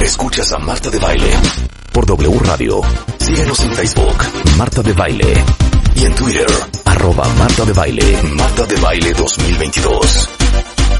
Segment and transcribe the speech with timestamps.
[0.00, 1.30] Escuchas a Marta de Baile
[1.92, 2.80] por W Radio.
[3.18, 4.16] Síguenos en Facebook,
[4.56, 5.44] Marta de Baile.
[5.96, 6.46] Y en Twitter,
[6.84, 10.28] arroba Marta de Baile, Marta de Baile 2022.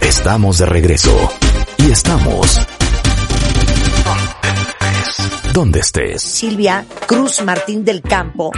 [0.01, 1.31] Estamos de regreso.
[1.79, 2.61] Y estamos...
[5.53, 6.23] Donde estés.
[6.23, 8.51] Silvia Cruz Martín del Campo.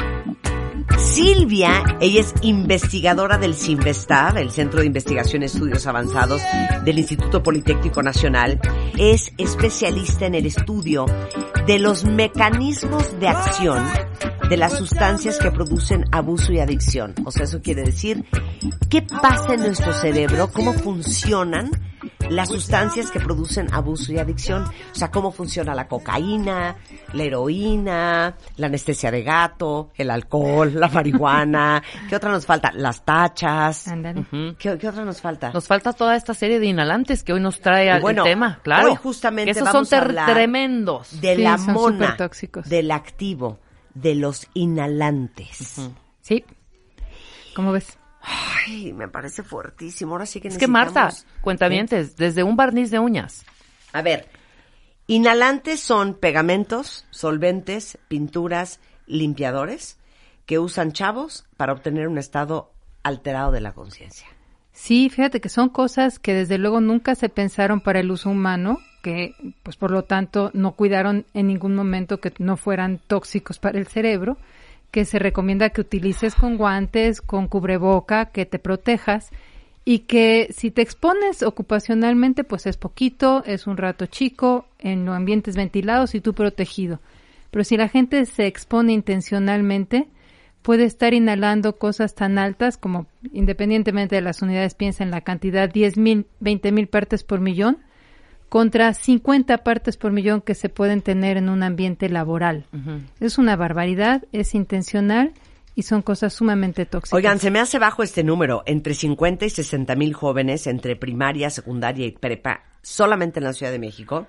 [1.01, 6.43] Silvia, ella es investigadora del CINVESTAV, el Centro de Investigación y Estudios Avanzados
[6.85, 8.61] del Instituto Politécnico Nacional.
[8.99, 11.07] Es especialista en el estudio
[11.67, 13.85] de los mecanismos de acción
[14.49, 17.15] de las sustancias que producen abuso y adicción.
[17.25, 18.25] O sea, eso quiere decir
[18.89, 21.71] qué pasa en nuestro cerebro, cómo funcionan
[22.31, 24.65] las sustancias que producen abuso y adicción.
[24.65, 26.77] O sea, cómo funciona la cocaína,
[27.13, 31.83] la heroína, la anestesia de gato, el alcohol, la marihuana.
[32.09, 32.73] ¿Qué otra nos falta?
[32.73, 33.85] Las tachas.
[34.59, 35.51] ¿Qué, qué otra nos falta?
[35.53, 38.91] Nos falta toda esta serie de inhalantes que hoy nos trae al Bueno, tema, claro.
[38.91, 41.21] hoy justamente esos vamos son a ter- hablar tremendos.
[41.21, 42.17] de Sí, la son mona,
[42.67, 43.59] del activo,
[43.95, 45.81] de los inhalantes.
[46.21, 46.45] Sí.
[47.55, 47.99] ¿Cómo ves?
[48.21, 50.13] Ay, me parece fuertísimo.
[50.13, 53.45] Ahora sí que Es que Marta, cuentavientes, desde un barniz de uñas.
[53.93, 54.29] A ver,
[55.07, 59.99] inhalantes son pegamentos, solventes, pinturas, limpiadores
[60.47, 64.27] que usan chavos para obtener un estado alterado de la conciencia.
[64.73, 68.79] Sí, fíjate que son cosas que desde luego nunca se pensaron para el uso humano,
[69.03, 73.79] que pues por lo tanto no cuidaron en ningún momento que no fueran tóxicos para
[73.79, 74.39] el cerebro,
[74.91, 79.31] que se recomienda que utilices con guantes, con cubreboca, que te protejas
[79.85, 85.57] y que si te expones ocupacionalmente pues es poquito, es un rato chico, en ambientes
[85.57, 87.01] ventilados y tú protegido.
[87.51, 90.09] Pero si la gente se expone intencionalmente,
[90.63, 95.69] puede estar inhalando cosas tan altas como, independientemente de las unidades, piensa en la cantidad
[95.69, 97.79] 10 mil, 20 mil partes por millón,
[98.51, 102.67] contra 50 partes por millón que se pueden tener en un ambiente laboral.
[103.21, 105.33] Es una barbaridad, es intencional
[105.77, 107.17] y son cosas sumamente tóxicas.
[107.17, 111.49] Oigan, se me hace bajo este número, entre 50 y 60 mil jóvenes entre primaria,
[111.49, 114.27] secundaria y prepa, solamente en la Ciudad de México,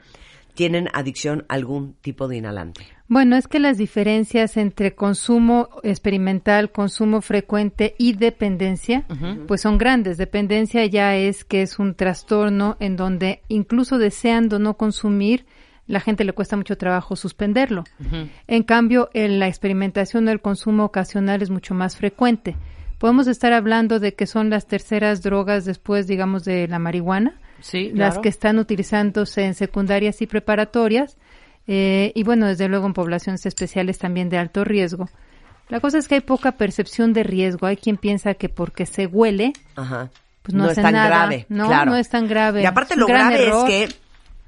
[0.53, 2.81] tienen adicción a algún tipo de inhalante.
[3.07, 9.03] Bueno, es que las diferencias entre consumo experimental, consumo frecuente y dependencia,
[9.47, 10.17] pues son grandes.
[10.17, 15.45] Dependencia ya es que es un trastorno en donde incluso deseando no consumir,
[15.87, 17.83] la gente le cuesta mucho trabajo suspenderlo.
[18.47, 22.55] En cambio, en la experimentación del consumo ocasional es mucho más frecuente.
[22.97, 27.91] Podemos estar hablando de que son las terceras drogas después, digamos, de la marihuana Sí,
[27.93, 31.17] las que están utilizándose en secundarias y preparatorias,
[31.67, 35.09] eh, y bueno, desde luego en poblaciones especiales también de alto riesgo.
[35.69, 37.65] La cosa es que hay poca percepción de riesgo.
[37.67, 40.09] Hay quien piensa que porque se huele, Ajá.
[40.41, 41.07] pues no, es hace tan nada.
[41.07, 41.45] grave.
[41.49, 41.91] No, claro.
[41.91, 42.61] no es tan grave.
[42.61, 43.69] Y aparte Es lo grave error.
[43.69, 43.95] es que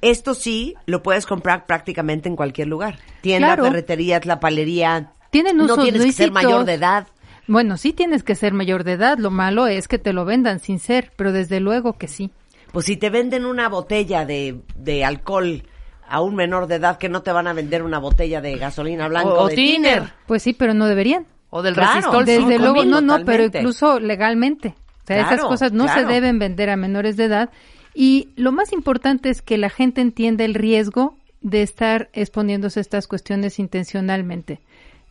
[0.02, 2.98] esto sí lo puedes comprar prácticamente en cualquier lugar.
[3.22, 3.64] Tienda, Claro.
[3.66, 5.12] ferretería, la palería.
[5.30, 7.08] Tienen no usos tienes que ser mayor de edad.
[7.48, 9.18] Bueno, sí tienes que ser mayor de edad.
[9.18, 12.32] Lo malo es que te lo vendan sin ser, pero desde luego que sí.
[12.74, 15.64] Pues si te venden una botella de, de alcohol
[16.10, 19.08] a un menor de edad, que no te van a vender una botella de gasolina
[19.08, 19.76] blanca O- de tiner.
[20.00, 20.14] tiner.
[20.28, 21.26] Pues sí, pero no deberían.
[21.50, 24.70] O del Claro, resistol Desde luego, no, no, pero incluso legalmente.
[25.04, 26.02] O sea, esas Claro, cosas no claro.
[26.02, 27.50] se deben vender a menores de edad.
[27.94, 32.82] Y lo más importante es que la gente entienda el riesgo de estar exponiéndose a
[32.82, 34.60] estas cuestiones intencionalmente.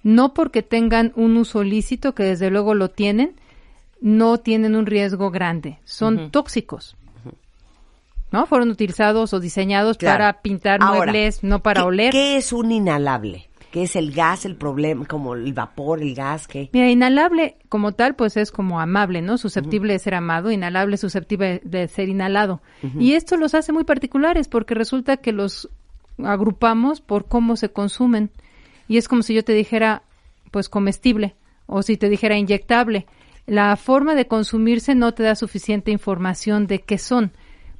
[0.02, 3.36] No porque tengan un uso lícito, que desde luego lo tienen,
[4.00, 5.78] no tienen un riesgo grande.
[5.84, 6.96] Son tóxicos.
[8.32, 8.47] ¿No?
[8.47, 10.15] Fueron utilizados o diseñados Claro.
[10.19, 12.11] para pintar Ahora, muebles, no para ¿qué- oler.
[12.12, 13.49] ¿Qué es un inhalable?
[13.70, 16.46] ¿Qué es el gas, el problema, como el vapor, el gas?
[16.49, 16.69] ¿qué?
[16.75, 19.38] Mira, inhalable como tal, pues es como amable, ¿no?
[19.38, 22.61] Susceptible de ser amado, inhalable, susceptible de ser inhalado.
[22.99, 25.70] Y esto los hace muy particulares porque resulta que los
[26.23, 28.31] agrupamos por cómo se consumen.
[28.88, 30.02] Y es como si yo te dijera,
[30.50, 31.35] pues comestible,
[31.67, 33.06] o si te dijera inyectable.
[33.46, 37.32] La forma de consumirse no te da suficiente información de qué son.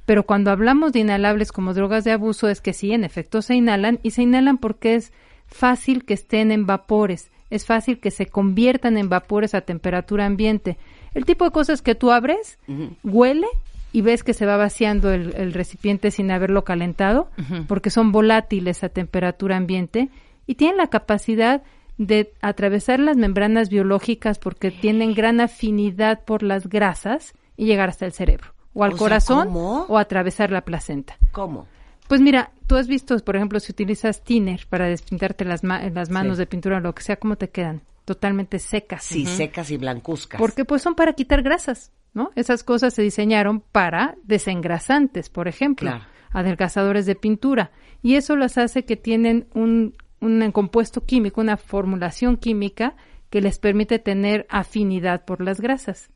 [0.05, 3.55] Pero cuando hablamos de inhalables como drogas de abuso es que sí, en efecto se
[3.55, 5.13] inhalan y se inhalan porque es
[5.47, 10.77] fácil que estén en vapores, es fácil que se conviertan en vapores a temperatura ambiente.
[11.13, 12.57] El tipo de cosas que tú abres,
[13.03, 13.47] huele
[13.91, 17.29] y ves que se va vaciando el, recipiente sin haberlo calentado,
[17.67, 20.09] porque son volátiles a temperatura ambiente
[20.47, 21.61] y tienen la capacidad
[21.97, 28.07] de atravesar las membranas biológicas porque tienen gran afinidad por las grasas y llegar hasta
[28.07, 31.17] el cerebro, o al corazón, o atravesar la placenta.
[31.31, 31.67] ¿Cómo?
[32.07, 36.37] Pues mira, tú has visto, por ejemplo, si utilizas thinner para despintarte las, las manos
[36.37, 37.81] de pintura o lo que sea, ¿cómo te quedan?
[38.05, 39.03] Totalmente secas.
[39.03, 40.39] Sí, secas y blancuzcas.
[40.39, 42.31] Porque pues son para quitar grasas, ¿no?
[42.35, 45.91] Esas cosas se diseñaron para desengrasantes, por ejemplo,
[46.31, 47.71] adelgazadores de pintura.
[48.01, 52.95] Y eso las hace que tienen un, un compuesto químico, una formulación química
[53.29, 56.11] que les permite tener afinidad por las grasas.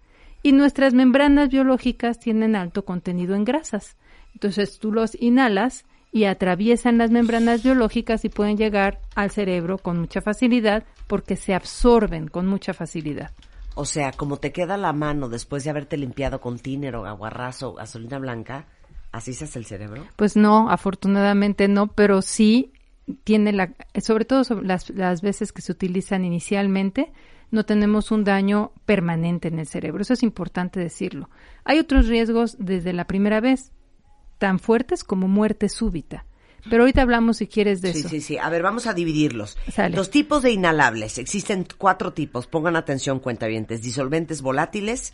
[0.48, 3.98] Y nuestras membranas biológicas tienen alto contenido en grasas.
[4.34, 5.84] Entonces tú los inhalas
[6.14, 11.54] y atraviesan las membranas biológicas y pueden llegar al cerebro con mucha facilidad porque se
[11.54, 13.32] absorben con mucha facilidad.
[13.76, 17.72] O sea, como te queda la mano después de haberte limpiado con tiner o aguarrazo
[17.72, 18.68] o gasolina blanca,
[19.12, 20.06] ¿así se hace el cerebro?
[20.16, 22.72] Pues no, afortunadamente no, pero sí
[23.26, 27.12] tiene la, sobre todo las, las veces que se utilizan inicialmente,
[27.52, 30.02] no tenemos un daño permanente en el cerebro.
[30.02, 31.30] Eso es importante decirlo.
[31.64, 33.72] Hay otros riesgos desde la primera vez,
[34.38, 36.26] tan fuertes como muerte súbita.
[36.70, 38.10] Pero ahorita hablamos, si quieres, de eso.
[38.10, 38.38] Sí, sí, sí.
[38.38, 39.58] A ver, vamos a dividirlos.
[39.92, 41.18] Los tipos de inhalables.
[41.18, 42.48] Existen cuatro tipos.
[42.48, 43.82] Pongan atención, cuentavientes.
[43.82, 45.14] Disolventes volátiles,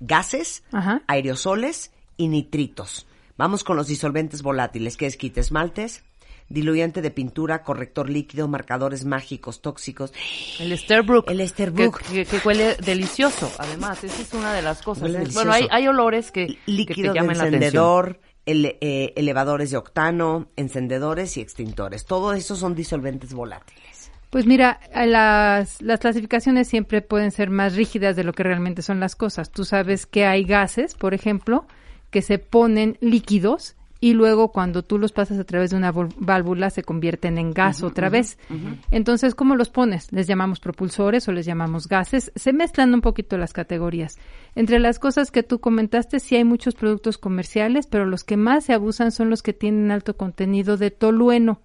[0.00, 0.64] gases,
[1.06, 3.06] aerosoles y nitritos.
[3.36, 4.96] Vamos con los disolventes volátiles.
[4.96, 6.02] ¿Qué es quite esmaltes?
[6.48, 10.12] Diluyente de pintura, corrector líquido, marcadores mágicos, tóxicos.
[10.58, 11.30] El Esterbrook.
[11.30, 12.00] El Esterbrook.
[12.02, 14.02] Que, huele delicioso, además.
[14.04, 15.10] Esa es una de las cosas.
[15.34, 20.48] bueno, hay, hay, olores que, líquido que te llaman de encendedor, eh, elevadores de octano,
[20.56, 22.06] encendedores y extintores.
[22.06, 24.10] Todo eso son disolventes volátiles.
[24.30, 29.00] Pues mira, las, las clasificaciones siempre pueden ser más rígidas de lo que realmente son
[29.00, 29.50] las cosas.
[29.50, 31.66] Tú sabes que hay gases, por ejemplo,
[32.10, 36.70] que se ponen líquidos y luego cuando tú los pasas a través de una válvula
[36.70, 38.38] se convierten en gas otra vez.
[38.90, 40.12] Entonces, ¿cómo los pones?
[40.12, 42.30] Les llamamos propulsores o les llamamos gases.
[42.36, 44.16] Se mezclan un poquito las categorías.
[44.54, 48.64] Entre las cosas que tú comentaste, sí hay muchos productos comerciales, pero los que más
[48.64, 51.60] se abusan son los que tienen alto contenido de tolueno,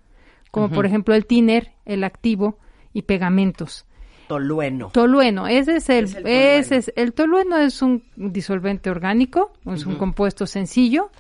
[0.49, 2.57] como por ejemplo el tiner, el activo
[2.93, 3.85] y pegamentos.
[4.27, 4.89] Tolueno.
[4.91, 10.47] Tolueno, ese es el, ese es, el tolueno es un disolvente orgánico, es un compuesto
[10.47, 11.11] sencillo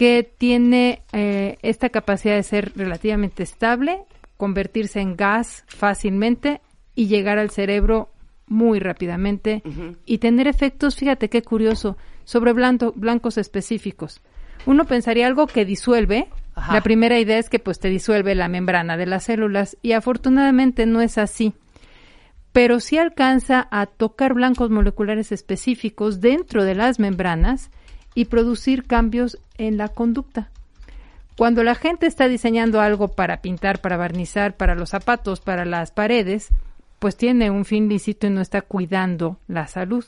[0.00, 3.98] que tiene eh, esta capacidad de ser relativamente estable,
[4.38, 6.62] convertirse en gas fácilmente
[6.94, 8.08] y llegar al cerebro
[8.46, 9.62] muy rápidamente
[10.06, 14.22] y tener efectos, fíjate qué curioso, sobre blancos específicos.
[14.64, 16.30] Uno pensaría algo que disuelve.
[16.72, 20.86] La primera idea es que pues te disuelve la membrana de las células y afortunadamente
[20.86, 21.52] no es así.
[22.52, 27.70] Pero sí alcanza a tocar blancos moleculares específicos dentro de las membranas
[28.14, 30.50] y producir cambios en la conducta.
[31.36, 35.90] Cuando la gente está diseñando algo para pintar, para barnizar, para los zapatos, para las
[35.90, 36.48] paredes,
[36.98, 40.04] pues tiene un fin lícito y no está cuidando la salud.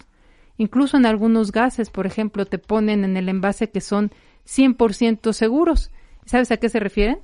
[0.59, 4.13] Incluso en algunos gases, por ejemplo, te ponen en el envase que son
[4.47, 5.91] 100% seguros.
[6.27, 7.21] ¿Sabes a qué se refieren?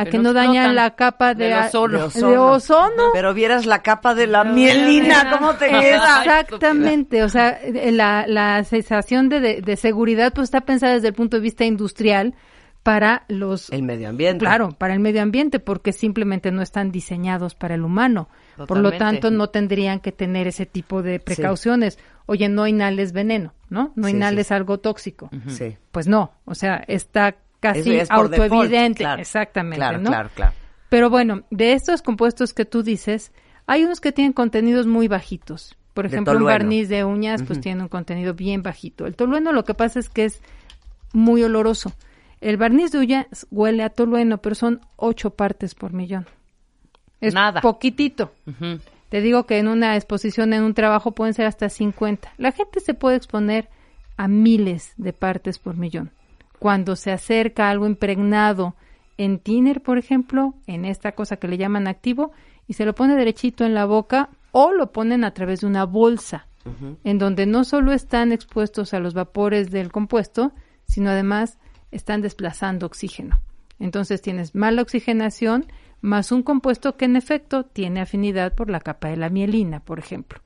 [0.00, 3.10] A que, no dañan la capa de, ozono.
[3.12, 6.20] Pero vieras la capa de la mielina, ¿cómo te queda?
[6.20, 7.58] Exactamente, o sea,
[7.90, 12.34] la, la sensación de, de, seguridad pues está pensada desde el punto de vista industrial
[12.82, 13.70] para los...
[13.70, 14.38] El medio ambiente.
[14.38, 18.28] Claro, para el medio ambiente, porque simplemente no están diseñados para el humano.
[18.66, 21.98] Por lo tanto, no tendrían que tener ese tipo de precauciones.
[22.26, 23.92] Oye, no inhales veneno, ¿no?
[23.96, 25.30] No inhales algo tóxico.
[25.48, 25.76] Sí.
[25.92, 29.04] Pues no, o sea, está casi autoevidente.
[29.18, 30.52] Exactamente, claro, Claro, claro.
[30.88, 33.32] Pero bueno, de estos compuestos que tú dices,
[33.66, 35.76] hay unos que tienen contenidos muy bajitos.
[35.94, 39.06] Por ejemplo, un barniz de uñas, pues tiene un contenido bien bajito.
[39.06, 40.40] El tolueno lo que pasa es que es
[41.12, 41.92] muy oloroso.
[42.40, 46.26] El barniz de uñas huele a tolueno, pero son ocho partes por millón.
[47.20, 47.60] Es Nada.
[47.60, 48.32] poquitito.
[49.10, 52.32] Te digo que en una exposición, en un trabajo, pueden ser hasta 50.
[52.38, 53.68] La gente se puede exponer
[54.16, 56.12] a miles de partes por millón
[56.60, 58.76] cuando se acerca algo impregnado
[59.16, 62.32] en tiner, por ejemplo, en esta cosa que le llaman activo,
[62.68, 65.84] y se lo pone derechito en la boca o lo ponen a través de una
[65.84, 66.46] bolsa,
[67.02, 70.52] en donde no solo están expuestos a los vapores del compuesto,
[70.84, 71.58] sino además
[71.90, 73.40] están desplazando oxígeno.
[73.78, 75.66] Entonces tienes mala oxigenación
[76.02, 79.98] más un compuesto que en efecto tiene afinidad por la capa de la mielina, por
[79.98, 80.40] ejemplo.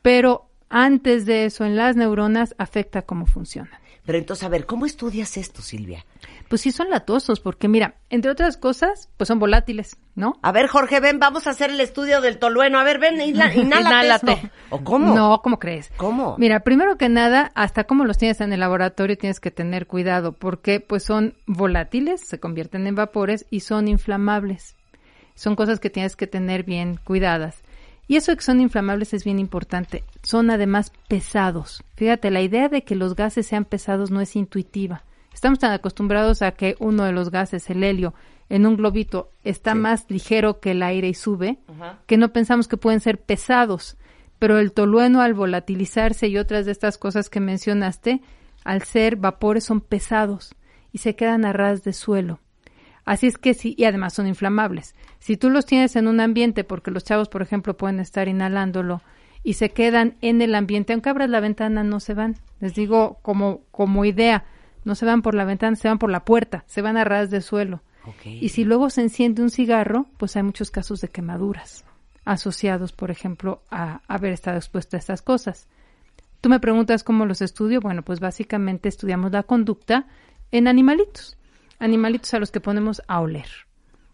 [0.00, 3.83] Pero antes de eso, en las neuronas afecta cómo funcionan.
[4.04, 6.04] Pero entonces, a ver, ¿cómo estudias esto, Silvia?
[6.48, 10.38] Pues sí son latosos, porque mira, entre otras cosas, pues son volátiles, ¿no?
[10.42, 12.78] A ver, Jorge, ven, vamos a hacer el estudio del tolueno.
[12.78, 13.20] A ver, ven,
[13.56, 15.14] inhálate, ¿O cómo?
[15.14, 15.90] No, ¿cómo crees?
[15.96, 16.36] ¿Cómo?
[16.38, 20.32] Mira, primero que nada, hasta cómo los tienes en el laboratorio tienes que tener cuidado,
[20.32, 24.76] porque pues son volátiles, se convierten en vapores y son inflamables.
[25.34, 27.62] Son cosas que tienes que tener bien cuidadas.
[28.06, 30.04] Y eso de que son inflamables es bien importante.
[30.22, 31.82] Son además pesados.
[31.96, 35.04] Fíjate, la idea de que los gases sean pesados no es intuitiva.
[35.32, 38.14] Estamos tan acostumbrados a que uno de los gases, el helio,
[38.48, 41.58] en un globito está más ligero que el aire y sube,
[42.06, 43.96] que no pensamos que pueden ser pesados.
[44.38, 48.20] Pero el tolueno al volatilizarse y otras de estas cosas que mencionaste,
[48.64, 50.54] al ser vapores son pesados
[50.92, 52.40] y se quedan a ras de suelo.
[53.04, 54.94] Así es que sí, y además son inflamables.
[55.18, 59.02] Si tú los tienes en un ambiente, porque los chavos, por ejemplo, pueden estar inhalándolo
[59.42, 62.36] y se quedan en el ambiente, aunque abras la ventana, no se van.
[62.60, 64.44] Les digo como, como idea,
[64.84, 67.30] no se van por la ventana, se van por la puerta, se van a ras
[67.30, 67.82] de suelo.
[68.24, 71.86] Y si luego se enciende un cigarro, pues hay muchos casos de quemaduras
[72.26, 75.68] asociados, por ejemplo, a haber estado expuesto a estas cosas.
[76.40, 77.80] Tú me preguntas cómo los estudio.
[77.80, 80.06] Bueno, pues básicamente estudiamos la conducta
[80.50, 81.38] en animalitos
[81.78, 83.48] animalitos a los que ponemos a oler.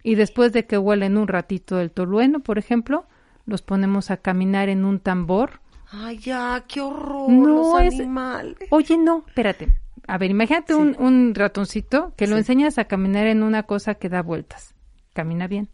[0.02, 3.07] Y después de que huelen un ratito el tolueno, por ejemplo,
[3.47, 5.61] los ponemos a caminar en un tambor.
[5.90, 8.69] Ay, ya, qué horror, no los animales.
[8.71, 9.75] Oye, no, espérate.
[10.07, 14.23] A ver, imagínate un, ratoncito que lo enseñas a caminar en una cosa que da
[14.23, 14.75] vueltas.
[15.12, 15.69] Camina bien.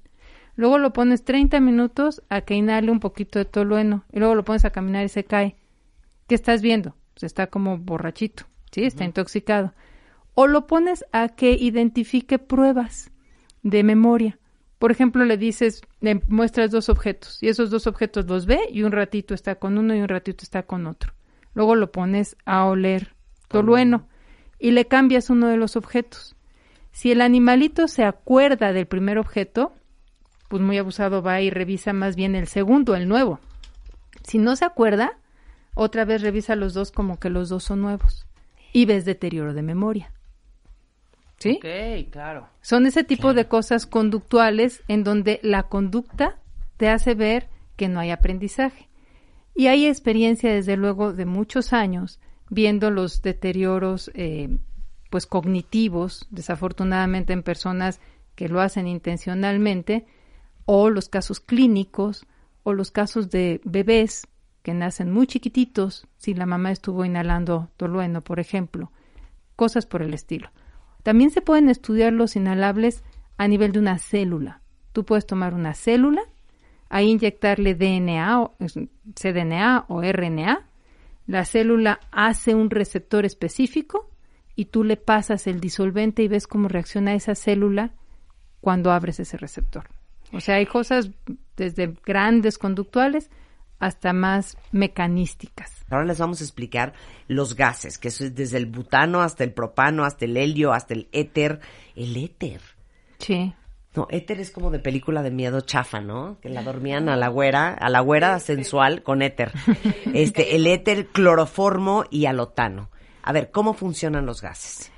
[0.57, 4.05] Luego lo pones 30 minutos a que inhale un poquito de tolueno.
[4.13, 5.57] Y luego lo pones a caminar y se cae.
[6.27, 6.97] ¿Qué estás viendo?
[7.15, 8.45] Pues está como borrachito.
[8.73, 9.73] Sí, está intoxicado
[10.37, 13.11] o lo pones a que identifique pruebas
[13.63, 14.39] de memoria.
[14.79, 18.83] Por ejemplo, le dices, le muestras dos objetos y esos dos objetos los ve y
[18.83, 21.15] un ratito está con uno y un ratito está con otro.
[21.55, 23.15] Luego lo pones a oler
[23.49, 24.09] tolueno
[24.59, 26.37] y le cambias uno de los objetos.
[26.93, 29.73] Si el animalito se acuerda del primer objeto,
[30.49, 33.41] pues muy abusado va y revisa más bien el segundo, el nuevo.
[34.23, 35.19] Si no se acuerda,
[35.75, 38.27] otra vez revisa los dos como que los dos son nuevos
[38.75, 40.13] y ves deterioro de memoria.
[41.39, 41.59] ¿Sí?
[41.59, 42.49] Ok, claro.
[42.63, 46.39] Son ese tipo de cosas conductuales en donde la conducta
[46.77, 48.89] te hace ver que no hay aprendizaje.
[49.55, 54.59] Y hay experiencia, desde luego, de muchos años viendo los deterioros eh,
[55.11, 58.01] pues cognitivos, desafortunadamente en personas
[58.35, 60.07] que lo hacen intencionalmente,
[60.65, 62.27] o los casos clínicos,
[62.63, 64.27] o los casos de bebés
[64.63, 68.91] que nacen muy chiquititos, si la mamá estuvo inhalando tolueno, por ejemplo,
[69.55, 70.51] cosas por el estilo.
[71.07, 73.05] También se pueden estudiar los inhalables
[73.37, 74.61] a nivel de una célula.
[74.93, 76.21] Tú puedes tomar una célula,
[76.89, 78.57] ahí inyectarle DNA, o,
[79.15, 80.67] cDNA o RNA.
[81.29, 84.11] La célula hace un receptor específico
[84.57, 87.93] y tú le pasas el disolvente y ves cómo reacciona esa célula
[88.61, 89.85] cuando abres ese receptor.
[90.33, 91.13] O sea, hay cosas
[91.57, 93.31] desde grandes conductuales
[93.79, 95.73] hasta más mecanísticas.
[95.91, 96.95] Ahora les vamos a explicar
[97.29, 101.09] los gases, que es desde el butano hasta el propano, hasta el helio, hasta el
[101.13, 101.61] éter.
[101.95, 102.61] El éter.
[103.19, 103.55] Sí.
[103.95, 106.39] No, éter es como de película de miedo chafa, ¿no?
[106.41, 109.53] Que la dormían a la güera, a la güera sensual con éter.
[110.13, 112.91] Este, el éter, cloroformo y alotano.
[113.23, 114.93] A ver, ¿cómo funcionan los gases?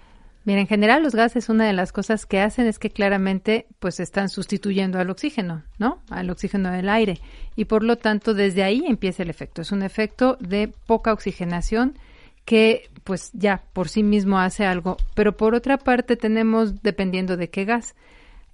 [0.48, 4.00] Mira, en general los gases una de las cosas que hacen es que claramente pues
[4.00, 6.00] están sustituyendo al oxígeno, ¿no?
[6.08, 7.20] Al oxígeno del aire
[7.54, 9.60] y por lo tanto desde ahí empieza el efecto.
[9.60, 11.98] Es un efecto de poca oxigenación
[12.46, 17.50] que pues ya por sí mismo hace algo, pero por otra parte tenemos dependiendo de
[17.50, 17.94] qué gas.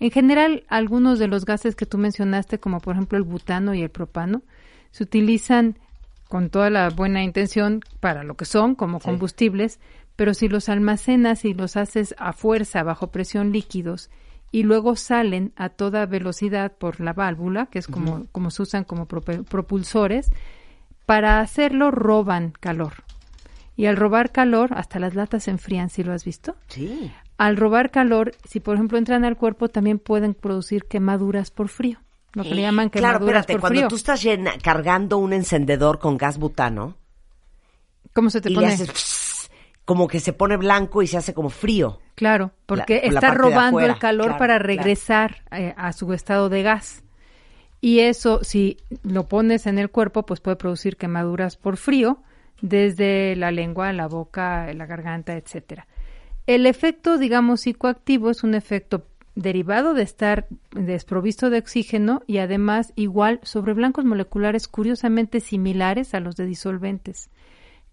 [0.01, 3.83] En general, algunos de los gases que tú mencionaste, como por ejemplo el butano y
[3.83, 4.43] el propano,
[4.91, 5.79] se utilizan
[6.29, 9.79] con toda la buena intención para lo que son, como combustibles,
[10.17, 14.11] pero si los almacenas y los haces a fuerza bajo presión líquidos
[14.53, 18.85] y luego salen a toda velocidad por la válvula, que es como, como se usan
[18.85, 20.31] como propulsores,
[21.07, 23.03] para hacerlo roban calor.
[23.77, 26.55] Y al robar calor, hasta las latas se enfrían, ¿sí lo has visto?
[26.69, 27.11] Sí.
[27.37, 31.99] Al robar calor, si por ejemplo entran al cuerpo, también pueden producir quemaduras por frío.
[32.35, 34.25] Lo que le llaman quemaduras claro, espérate, por cuando tú estás
[34.63, 36.97] cargando un encendedor con gas butano,
[38.13, 38.69] ¿cómo se te y pone?
[38.69, 38.93] Le haces
[39.85, 42.01] como que se pone blanco y se hace como frío.
[42.15, 47.03] Claro, porque está robando el calor para regresar eh, a su estado de gas.
[47.81, 52.23] Y eso, si lo pones en el cuerpo, pues puede producir quemaduras por frío,
[52.63, 55.87] desde la lengua, la boca, la garganta, etcétera.
[56.47, 62.93] El efecto, digamos, psicoactivo es un efecto derivado de estar desprovisto de oxígeno y además
[62.97, 67.29] igual sobre blancos moleculares curiosamente similares a los de disolventes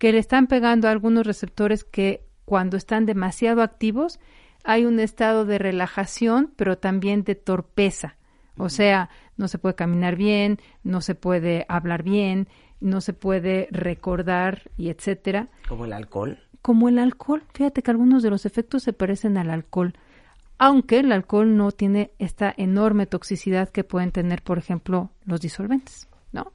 [0.02, 4.20] que le están pegando a algunos receptores que cuando están demasiado activos,
[4.64, 8.16] hay un estado de relajación, pero también de torpeza.
[8.58, 12.48] O sea, no se puede caminar bien, no se puede hablar bien,
[12.80, 15.50] no se puede recordar y etcétera.
[15.70, 16.40] Como el alcohol.
[16.64, 17.44] Como el alcohol.
[17.54, 19.94] Fíjate que algunos de los efectos se parecen al alcohol,
[20.58, 26.08] aunque el alcohol no tiene esta enorme toxicidad que pueden tener, por ejemplo, los disolventes,
[26.32, 26.54] ¿no?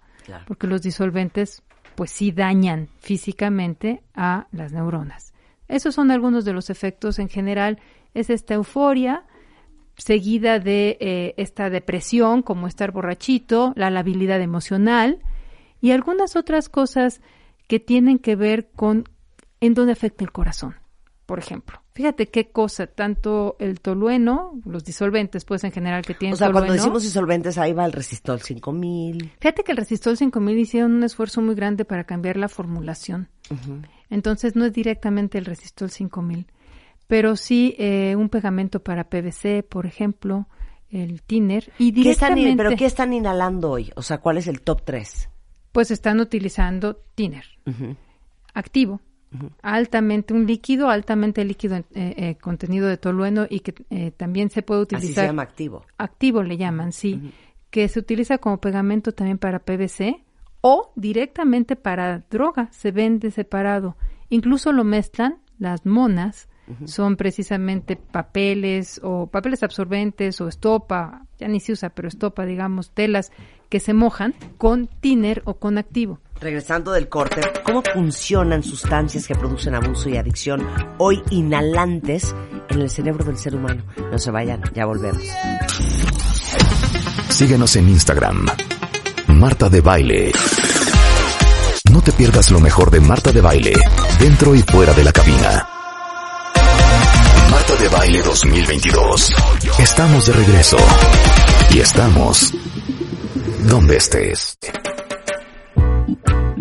[0.48, 1.62] Porque los disolventes,
[1.96, 5.32] pues sí dañan físicamente a las neuronas.
[5.68, 7.80] Esos son algunos de los efectos en general.
[8.14, 9.24] Es esta euforia,
[9.96, 15.20] seguida de eh, esta depresión, como estar borrachito, la labilidad emocional
[15.80, 17.20] y algunas otras cosas
[17.66, 19.04] que tienen que ver con
[19.60, 20.76] en dónde afecta el corazón.
[21.24, 26.34] Por ejemplo, fíjate qué cosa, tanto el tolueno, los disolventes, pues en general que tienen.
[26.34, 29.32] O sea, cuando decimos disolventes, ahí va el resistol 5000.
[29.40, 33.28] Fíjate que el resistol 5000 hicieron un esfuerzo muy grande para cambiar la formulación.
[34.10, 36.46] Entonces no es directamente el resistol 5000
[37.06, 40.48] pero sí eh, un pegamento para PVC, por ejemplo,
[40.90, 42.50] el thinner y directamente...
[42.50, 43.92] ¿Qué ¿Pero qué están inhalando hoy?
[43.96, 45.28] O sea, ¿cuál es el top 3?
[45.72, 47.44] Pues están utilizando thinner,
[48.54, 49.00] activo,
[49.62, 53.72] altamente, un líquido altamente líquido, eh, eh, contenido de tolueno y que
[54.16, 55.10] también se puede utilizar...
[55.10, 55.84] Así se llama activo.
[55.98, 57.32] Activo le llaman, sí,
[57.70, 60.22] que se utiliza como pegamento también para PVC
[60.60, 63.96] o directamente para droga, se vende separado.
[64.28, 66.48] Incluso lo mezclan las monas
[66.84, 72.90] son precisamente papeles o papeles absorbentes o estopa, ya ni se usa, pero estopa, digamos,
[72.90, 73.30] telas
[73.68, 76.18] que se mojan con tiner o con activo.
[76.40, 80.66] Regresando del corte, ¿cómo funcionan sustancias que producen abuso y adicción
[80.98, 82.34] hoy inhalantes
[82.68, 83.82] en el cerebro del ser humano?
[84.10, 85.22] No se vayan, ya volvemos.
[87.30, 88.46] Síguenos en Instagram.
[89.28, 90.32] Marta de Baile.
[91.90, 93.72] No te pierdas lo mejor de Marta de Baile,
[94.18, 95.66] dentro y fuera de la cabina
[97.74, 99.30] de Baile 2022.
[99.80, 100.76] Estamos de regreso.
[101.70, 102.52] Y estamos
[103.68, 104.56] donde estés.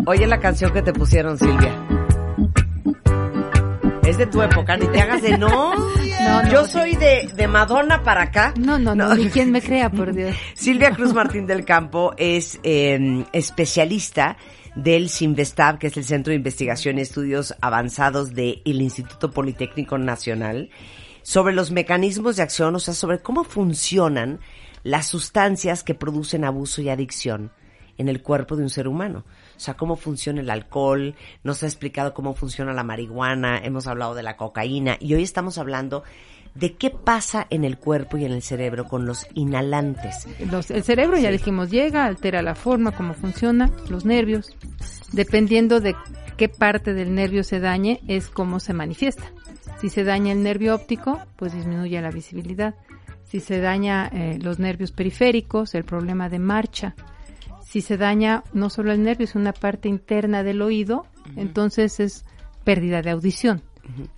[0.08, 1.74] Oye la canción que te pusieron, Silvia.
[4.04, 5.74] Es de tu época, ni te hagas de no.
[5.74, 8.54] no, Yo soy de, de, Madonna para acá.
[8.56, 10.36] No, no, no, ni quien me crea, por Dios.
[10.54, 14.36] Silvia Cruz Martín del Campo es eh, especialista
[14.76, 20.70] del CINVESTAB, que es el Centro de Investigación y Estudios Avanzados del Instituto Politécnico Nacional,
[21.22, 24.38] sobre los mecanismos de acción, o sea, sobre cómo funcionan
[24.84, 27.50] las sustancias que producen abuso y adicción
[27.98, 29.24] en el cuerpo de un ser humano.
[29.56, 34.14] O sea, cómo funciona el alcohol, nos ha explicado cómo funciona la marihuana, hemos hablado
[34.14, 36.04] de la cocaína y hoy estamos hablando
[36.54, 40.26] de qué pasa en el cuerpo y en el cerebro con los inhalantes.
[40.70, 44.56] el cerebro, ya dijimos, llega, altera la forma, cómo funciona, los nervios.
[45.12, 45.94] Dependiendo de
[46.36, 49.24] qué parte del nervio se dañe, es cómo se manifiesta.
[49.80, 52.74] Si se daña el nervio óptico, pues disminuye la visibilidad.
[53.24, 56.94] Si se daña eh, los nervios periféricos, el problema de marcha.
[57.76, 61.04] Si se daña no solo el nervio, sino una parte interna del oído,
[61.36, 62.24] entonces es
[62.64, 63.60] pérdida de audición.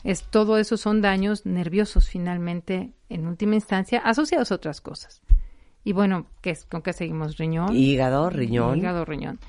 [0.04, 5.22] Es todo eso son daños nerviosos finalmente en última instancia asociados a otras cosas.
[5.82, 6.66] Y bueno, ¿qué es?
[6.66, 7.36] ¿con qué seguimos?
[7.36, 7.74] Riñón.
[7.74, 8.78] Hígado, riñón.
[8.78, 9.40] Hígado, riñón.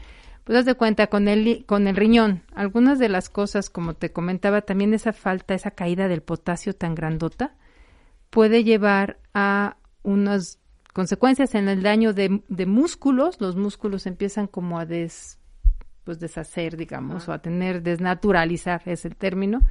[0.43, 4.12] Pues das de cuenta con el con el riñón, algunas de las cosas como te
[4.12, 7.54] comentaba, también esa falta, esa caída del potasio tan grandota
[8.32, 10.58] puede llevar a unas
[10.93, 15.39] consecuencias en el daño de, de músculos, los músculos empiezan como a des
[16.04, 19.62] pues deshacer, digamos, o a tener desnaturalizar es el término.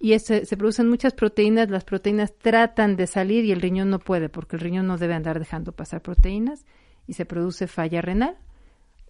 [0.00, 4.28] Y se producen muchas proteínas, las proteínas tratan de salir y el riñón no puede
[4.28, 6.64] porque el riñón no debe andar dejando pasar proteínas
[7.06, 8.36] y se produce falla renal.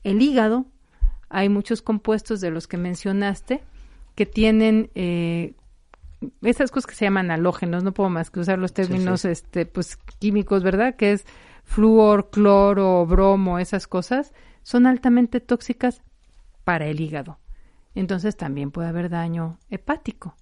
[0.02, 0.66] El hígado,
[1.28, 3.62] hay muchos compuestos de los que mencionaste
[4.14, 5.54] que tienen eh,
[6.42, 9.96] esas cosas que se llaman halógenos, no puedo más que usar los términos este pues
[10.18, 10.96] químicos, ¿verdad?
[10.96, 11.24] Que es
[11.64, 14.32] flúor, cloro, bromo, esas cosas,
[14.62, 16.02] son altamente tóxicas
[16.64, 17.38] para el hígado.
[17.94, 20.36] Entonces también puede haber daño hepático.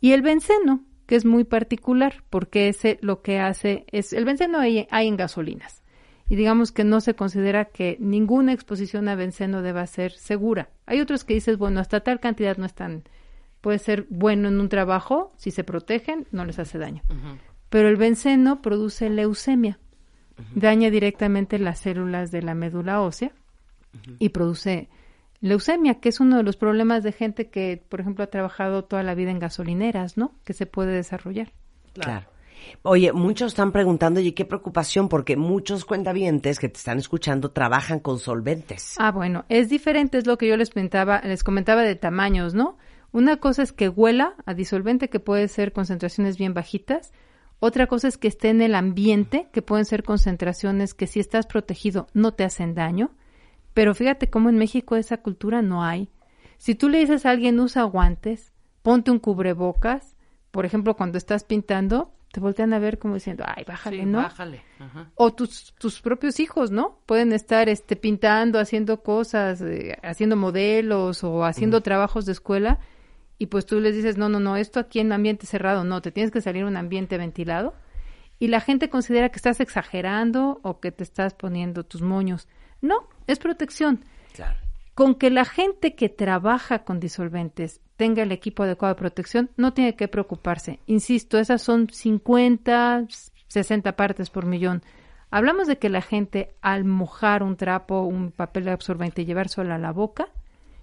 [0.00, 4.58] Y el benceno, que es muy particular, porque ese lo que hace es, el benceno
[4.58, 5.82] hay, hay en gasolinas.
[6.28, 10.70] Y digamos que no se considera que ninguna exposición a benceno deba ser segura.
[10.84, 13.04] Hay otros que dices, bueno, hasta tal cantidad no es tan,
[13.66, 17.02] puede ser bueno en un trabajo, si se protegen, no les hace daño.
[17.68, 19.80] Pero el benceno produce leucemia,
[20.54, 23.32] daña directamente las células de la médula ósea
[24.20, 24.88] y produce
[25.40, 29.02] leucemia, que es uno de los problemas de gente que, por ejemplo, ha trabajado toda
[29.02, 30.36] la vida en gasolineras, ¿no?
[30.44, 31.50] Que se puede desarrollar.
[31.92, 32.28] Claro.
[32.82, 37.98] Oye, muchos están preguntando, y qué preocupación, porque muchos cuentavientes que te están escuchando trabajan
[37.98, 38.94] con solventes.
[38.98, 42.78] Ah, bueno, es diferente, es lo que yo les comentaba, les comentaba de tamaños, ¿no?
[43.16, 47.14] Una cosa es que huela a disolvente, que puede ser concentraciones bien bajitas.
[47.60, 51.46] Otra cosa es que esté en el ambiente, que pueden ser concentraciones que si estás
[51.46, 53.12] protegido no te hacen daño.
[53.72, 56.10] Pero fíjate cómo en México esa cultura no hay.
[56.58, 58.52] Si tú le dices a alguien usa guantes,
[58.82, 60.14] ponte un cubrebocas,
[60.50, 64.18] por ejemplo, cuando estás pintando, te voltean a ver como diciendo, ay, bájale, ¿no?
[64.18, 64.62] Bájale.
[65.14, 66.98] O tus, tus propios hijos, ¿no?
[67.06, 72.78] Pueden estar este, pintando, haciendo cosas, eh, haciendo modelos o haciendo trabajos de escuela
[73.38, 76.10] y pues tú les dices, no, no, no, esto aquí en ambiente cerrado, no, te
[76.10, 77.74] tienes que salir a un ambiente ventilado.
[78.38, 82.48] Y la gente considera que estás exagerando o que te estás poniendo tus moños.
[82.82, 84.04] No, es protección.
[84.34, 84.58] Claro.
[84.94, 89.72] Con que la gente que trabaja con disolventes tenga el equipo adecuado de protección, no
[89.72, 90.80] tiene que preocuparse.
[90.86, 93.06] Insisto, esas son 50,
[93.48, 94.82] 60 partes por millón.
[95.30, 99.92] Hablamos de que la gente al mojar un trapo, un papel absorbente, llevárselo a la
[99.92, 100.28] boca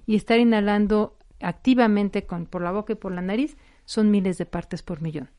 [0.05, 4.45] y estar inhalando activamente con, por la boca y por la nariz, son miles de
[4.45, 5.29] partes por millón.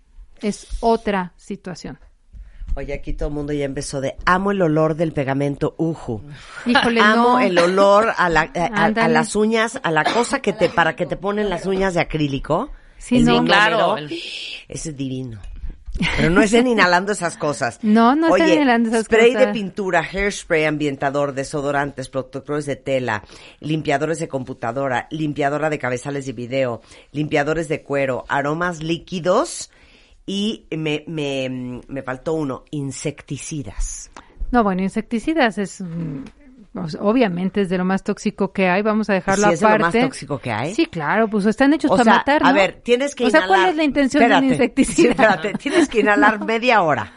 [0.40, 1.98] Es otra situación.
[2.76, 6.22] Oye, aquí todo el mundo ya empezó de amo el olor del pegamento uju.
[6.66, 7.40] Híjole, amo no.
[7.40, 9.14] el olor a, la, a- a- a Ándale.
[9.14, 12.70] las uñas, a la cosa que te para que te ponen las uñas de acrílico.
[12.98, 13.32] Sí, no.
[13.32, 14.10] bien Claro, el-
[14.68, 15.38] Ese es divino.
[16.16, 17.78] Pero no estén inhalando esas cosas.
[17.82, 19.52] No, no estén Oye, inhalando esas spray de cosas.
[19.52, 23.22] pintura, hairspray, ambientador, desodorantes, protectores de tela,
[23.60, 29.70] limpiadores de computadora, limpiadora de cabezales de video, limpiadores de cuero, aromas líquidos
[30.26, 34.10] y me, me, me faltó uno, insecticidas.
[34.50, 35.80] No, bueno, insecticidas es
[36.74, 38.82] pues, obviamente es de lo más tóxico que hay.
[38.82, 39.98] Vamos a dejarlo ¿Sí es de lo aparte.
[39.98, 40.74] más tóxico que hay?
[40.74, 42.48] Sí, claro, pues están hechos O para sea, matar, ¿no?
[42.48, 43.58] a ver, tienes que O sea, inhalar.
[43.58, 44.94] ¿cuál es la intención de un Espérate, insecticida?
[44.96, 47.12] sí, espérate, tienes que inhalar media hora.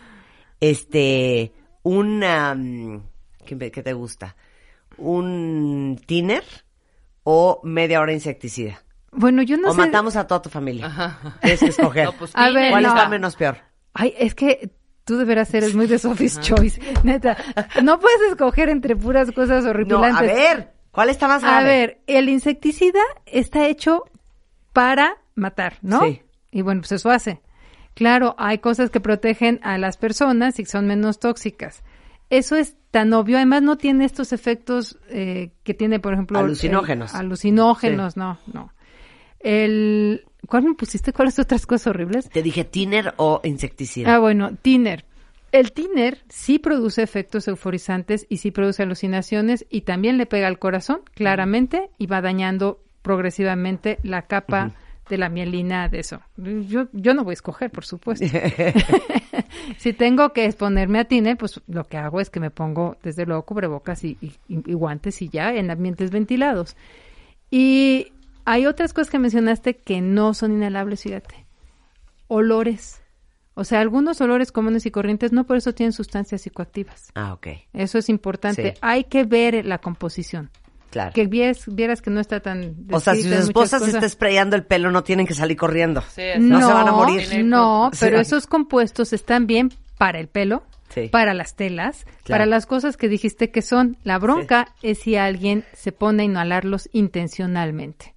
[0.59, 1.51] Este,
[1.83, 3.01] un, um,
[3.45, 4.35] ¿qué, te gusta?
[4.97, 6.43] ¿Un thinner
[7.23, 8.83] o media hora insecticida?
[9.11, 9.77] Bueno, yo no o sé.
[9.77, 11.17] matamos a toda tu familia.
[11.41, 12.05] Tienes que escoger.
[12.11, 12.89] No, pues, A ver, ¿Cuál no.
[12.89, 13.57] está menos peor?
[13.93, 14.69] Ay, es que
[15.07, 17.35] tú deberás ser muy de Sophie's Choice, neta.
[17.83, 20.29] No puedes escoger entre puras cosas No, horripilantes.
[20.29, 21.57] a ver, ¿cuál está más grave?
[21.57, 24.03] A ver, el insecticida está hecho
[24.73, 26.01] para matar, ¿no?
[26.01, 26.21] Sí.
[26.51, 27.41] Y bueno, pues eso hace.
[27.95, 31.83] Claro, hay cosas que protegen a las personas y que son menos tóxicas.
[32.29, 33.37] Eso es tan obvio.
[33.37, 36.37] Además, no tiene estos efectos eh, que tiene, por ejemplo...
[36.37, 37.13] Alucinógenos.
[37.13, 38.71] el- alucinógenos, no, no.
[39.39, 40.25] El...
[40.47, 41.13] ¿Cuál me pusiste?
[41.13, 42.29] ¿Cuáles otras cosas horribles?
[42.29, 44.15] Te dije thinner o insecticida.
[44.15, 45.05] Ah, bueno, tiner.
[45.51, 50.59] El tiner sí produce efectos euforizantes y sí produce alucinaciones y también le pega al
[50.59, 54.71] corazón, claramente, y va dañando progresivamente la capa
[55.09, 56.19] de la mielina de eso.
[56.35, 58.25] Yo, yo no voy a escoger, por supuesto.
[59.77, 63.25] si tengo que exponerme a tiner, pues lo que hago es que me pongo, desde
[63.25, 66.75] luego, cubrebocas y, y- y guantes y ya en ambientes ventilados.
[67.49, 68.11] Y
[68.49, 71.45] hay otras cosas que mencionaste que no son inhalables, fíjate.
[72.27, 73.01] Olores.
[73.55, 77.11] O sea, algunos olores comunes y corrientes no por eso tienen sustancias psicoactivas.
[77.15, 78.73] Ah, ok, Eso es importante.
[78.73, 78.77] Sí.
[78.81, 80.49] Hay que ver la composición.
[80.91, 81.11] claro.
[81.13, 82.75] Que vieras, vieras que no está tan...
[82.91, 86.01] o sea, si su esposa se está sprayando el pelo, no tienen que salir corriendo.
[86.13, 87.43] Sí, es- No se van a morir.
[87.45, 87.97] No, Sí.
[88.01, 91.09] pero esos compuestos están bien para el pelo, Sí.
[91.09, 92.23] para las telas, Claro.
[92.27, 93.97] para las cosas que dijiste que son.
[94.03, 98.13] La bronca es si alguien se pone a inhalarlos intencionalmente.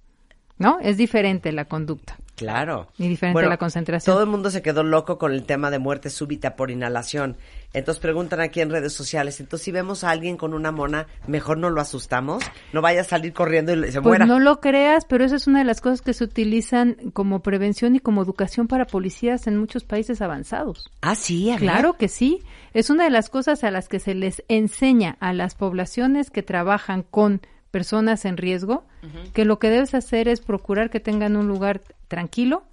[0.61, 0.79] ¿No?
[0.81, 2.17] Es diferente la conducta.
[2.35, 2.87] Claro.
[2.97, 4.11] Y diferente la concentración.
[4.15, 7.37] Todo el mundo se quedó loco con el tema de muerte súbita por inhalación.
[7.73, 11.57] Entonces preguntan aquí en redes sociales, entonces si vemos a alguien con una mona, mejor
[11.59, 12.43] no lo asustamos,
[12.73, 14.25] no vaya a salir corriendo y se Pues muera.
[14.25, 17.95] no lo creas, pero esa es una de las cosas que se utilizan como prevención
[17.95, 20.89] y como educación para policías en muchos países avanzados.
[21.01, 21.53] Ah, sí.
[21.59, 22.41] Claro que sí.
[22.73, 26.41] Es una de las cosas a las que se les enseña a las poblaciones que
[26.43, 28.85] trabajan con personas en riesgo,
[29.33, 32.63] que lo que debes hacer es procurar que tengan un lugar tranquilo,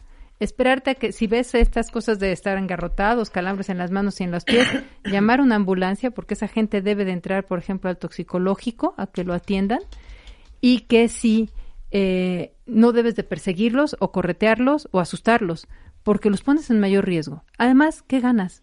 [0.40, 4.24] esperarte a que si ves estas cosas de estar engarrotados, calambres en las manos y
[4.24, 4.68] en los pies,
[5.04, 9.06] llamar a una ambulancia porque esa gente debe de entrar, por ejemplo, al toxicológico a
[9.06, 9.80] que lo atiendan
[10.61, 11.50] y que si
[11.90, 15.66] eh, no debes de perseguirlos o corretearlos o asustarlos
[16.02, 17.44] porque los pones en mayor riesgo.
[17.58, 18.62] Además, ¿qué ganas?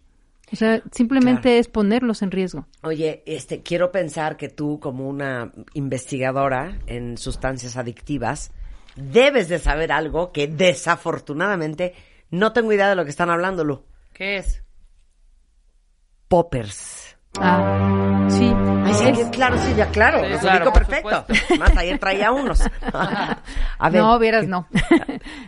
[0.52, 1.58] O sea, simplemente Claro.
[1.58, 2.66] es ponerlos en riesgo.
[2.82, 8.52] Oye, este, quiero pensar que tú, como una investigadora en sustancias adictivas,
[8.94, 11.94] debes de saber algo que desafortunadamente
[12.30, 13.82] no tengo idea de lo que están hablando, Lu.
[14.12, 14.62] ¿Qué es?
[16.28, 16.95] Poppers.
[17.40, 18.52] Ah, sí.
[18.84, 21.20] Ay, sí, Es- claro, sí, ya claro, Sí, los claro, perfecto.
[21.20, 21.54] supuesto.
[21.58, 22.60] Más ayer traía unos.
[23.78, 24.00] A ver.
[24.00, 24.66] no, vieras no.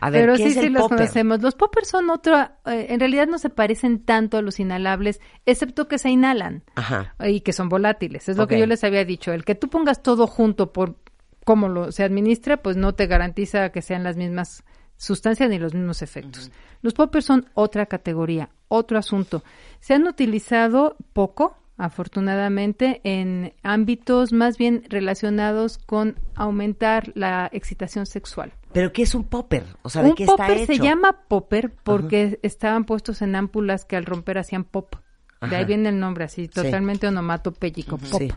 [0.00, 0.98] A ver, Pero ¿qué sí, sí los popper?
[0.98, 1.40] conocemos.
[1.40, 5.88] Los poppers son otra, eh, en realidad no se parecen tanto a los inhalables, excepto
[5.88, 7.14] que se inhalan Ajá.
[7.24, 8.28] y que son volátiles.
[8.28, 9.32] Es lo que yo les había dicho.
[9.32, 10.96] El que tú pongas todo junto por
[11.44, 14.62] cómo lo, se administra, pues no te garantiza que sean las mismas
[14.98, 16.50] sustancias ni los mismos efectos.
[16.82, 19.42] Los poppers son otra categoría, otro asunto.
[19.80, 28.52] Se han utilizado poco, afortunadamente, en ámbitos más bien relacionados con aumentar la excitación sexual.
[28.72, 29.64] ¿Pero qué es un popper?
[29.82, 30.82] O sea, ¿de un qué popper está hecho?
[30.82, 34.96] se llama popper porque estaban puestos en ámpulas que al romper hacían pop.
[35.40, 38.20] De ahí viene el nombre así, totalmente onomatopéyico, pop.
[38.20, 38.32] Sí.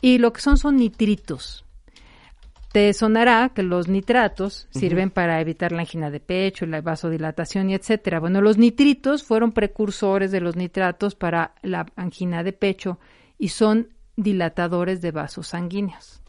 [0.00, 1.66] Y lo que son son nitritos.
[2.72, 7.74] Te sonará que los nitratos sirven para evitar la angina de pecho, la vasodilatación y
[7.74, 8.20] etcétera.
[8.20, 12.98] Bueno, los nitritos fueron precursores de los nitratos para la angina de pecho
[13.38, 16.20] y son dilatadores de vasos sanguíneos.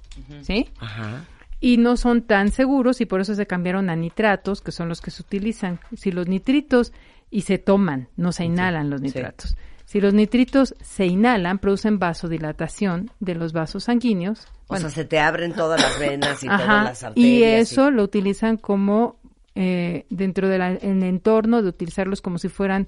[0.42, 0.70] ¿Sí?
[0.80, 1.26] Ajá.
[1.62, 5.02] y no son tan seguros y por eso se cambiaron a nitratos, que son los
[5.02, 5.80] que se utilizan.
[5.96, 6.94] Si los nitritos
[7.30, 9.56] y se toman, no se inhalan los nitratos.
[9.90, 14.48] Si los nitritos se inhalan, producen vasodilatación de los vasos sanguíneos.
[14.68, 17.28] O sea, se te abren todas las venas y todas las arterias.
[17.28, 19.20] y eso lo utilizan como
[19.56, 22.88] eh, dentro del entorno de utilizarlos como si fueran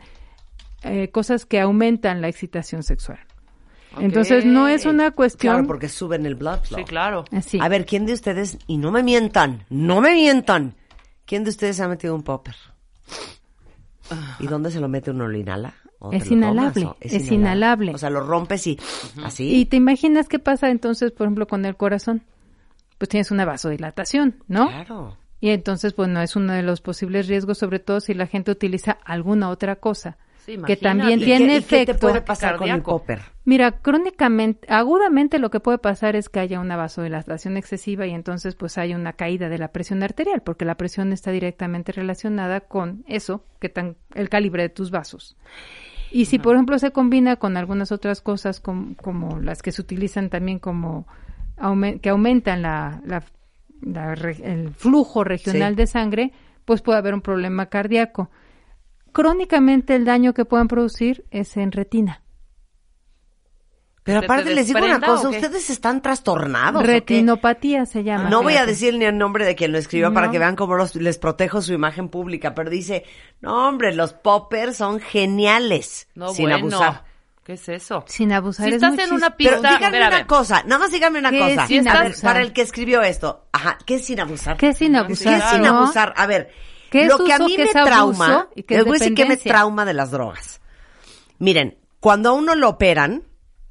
[0.84, 3.18] eh, cosas que aumentan la excitación sexual.
[3.98, 6.82] Entonces no es una cuestión Claro, porque suben el blood flow.
[6.82, 7.26] Sí, claro.
[7.32, 7.58] así.
[7.60, 10.76] A ver, ¿quién de ustedes, y no me mientan, no me mientan,
[11.26, 12.58] ¿quién de ustedes ha metido un popper?
[14.40, 15.28] ¿Y dónde se lo mete uno?
[15.28, 15.74] ¿Lo inhala?
[16.04, 17.94] ¿O Es te lo tomas, inhalable, o es inhalable.
[17.94, 18.80] O sea, lo rompes y
[19.24, 19.56] así.
[19.56, 22.24] ¿Y te imaginas qué pasa entonces, por ejemplo, con el corazón?
[22.98, 24.68] Pues tienes una vasodilatación, ¿no?
[24.68, 25.18] Claro.
[25.40, 28.52] Y entonces, pues no es uno de los posibles riesgos, sobre todo si la gente
[28.52, 32.08] utiliza alguna otra cosa Sí, que también ¿Y tiene qué, y qué te efecto.
[32.08, 33.22] puede pasar con el popper?
[33.46, 38.56] Mira, crónicamente, agudamente lo que puede pasar es que haya una vasodilatación excesiva y entonces
[38.56, 43.04] pues hay una caída de la presión arterial, porque la presión está directamente relacionada con
[43.08, 45.38] eso, que tan el calibre de tus vasos.
[46.12, 49.82] Y si, por ejemplo, se combina con algunas otras cosas com- como, las que se
[49.82, 51.08] utilizan también como
[52.02, 53.24] que aumentan la, la-
[53.82, 55.78] la re- el flujo regional Sí.
[55.78, 56.32] de sangre,
[56.66, 58.30] pues puede haber un problema cardíaco.
[59.12, 62.21] Crónicamente el daño que puedan producir es en retina.
[64.04, 66.82] Pero ¿Se te aparte les digo una cosa, ustedes están trastornados.
[66.84, 68.30] Retinopatía se llama.
[68.30, 70.76] No voy a decir ni el nombre de quien lo escribió para que vean cómo
[70.76, 73.04] los- les protejo su imagen pública, pero dice,
[73.42, 76.58] no hombre, los poppers son geniales, No, sin bueno.
[76.58, 77.04] abusar.
[77.44, 78.04] ¿Qué es eso?
[78.08, 78.66] Sin abusar.
[78.70, 81.30] Si es estás en una chis- Pero pista, díganme una cosa, nada más díganme una
[81.32, 81.62] ¿Qué cosa.
[81.64, 82.24] es sin A ver, abusar?
[82.34, 84.58] para el que escribió esto, ajá, ¿qué es sin abusar?
[84.58, 85.34] ¿Qué es sin abusar?
[85.40, 86.14] ¿Qué es sin abusar?
[86.18, 86.50] A ver,
[86.90, 89.14] ¿Qué es lo que a mí me trauma, y qué es les voy a decir
[89.16, 90.60] que me trauma de las drogas.
[91.40, 93.24] Miren, cuando a uno lo operan,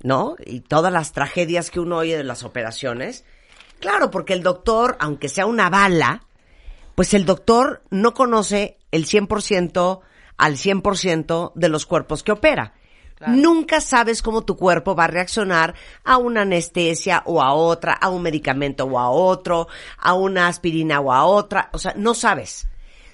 [0.02, 0.36] ¿no?
[0.44, 3.24] Y todas las tragedias que uno oye de las operaciones,
[3.80, 6.24] claro, porque el doctor, aunque sea una bala,
[6.94, 10.00] pues el doctor no conoce el 100%
[10.36, 12.74] al 100% de los cuerpos que opera.
[13.26, 18.08] Nunca sabes cómo tu cuerpo va a reaccionar a una anestesia o a otra, a
[18.08, 21.68] un medicamento o a otro, a una aspirina o a otra.
[21.72, 22.66] O sea, no sabes.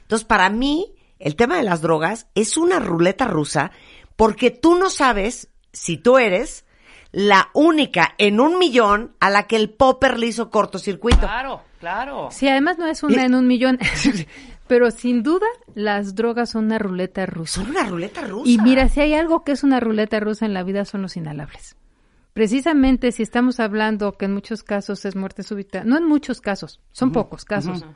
[0.02, 3.72] Entonces, para mí, el tema de las drogas es una ruleta rusa
[4.14, 6.64] porque tú no sabes si tú eres
[7.12, 11.20] la única en un millón a la que el popper le hizo cortocircuito.
[11.20, 12.28] Claro, claro.
[12.30, 13.78] Sí, además no es una Y- en un millón.
[14.66, 17.60] Pero sin duda, las drogas son una ruleta rusa.
[17.60, 18.50] Son una ruleta rusa.
[18.50, 21.16] Y mira, si hay algo que es una ruleta rusa en la vida son los
[21.16, 21.76] inhalables.
[22.32, 26.80] Precisamente si estamos hablando que en muchos casos es muerte súbita, no en muchos casos,
[26.92, 27.86] son pocos casos,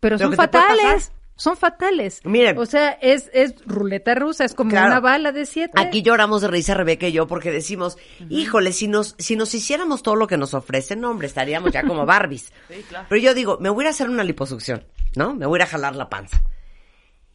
[0.00, 1.12] pero son Pero fatales.
[1.36, 2.20] Son fatales.
[2.24, 2.56] Miren.
[2.58, 4.86] o sea, es, es ruleta rusa, es como Claro.
[4.86, 5.72] una bala de siete.
[5.80, 7.98] Aquí lloramos de risa Rebeca y yo porque decimos,
[8.30, 11.82] híjole, si nos, si nos hiciéramos todo lo que nos ofrecen, no, hombre, estaríamos ya
[11.82, 12.52] como Barbies.
[13.08, 15.34] Pero yo digo, me voy a ir a hacer una liposucción, ¿no?
[15.34, 16.42] Me voy a ir a jalar la panza.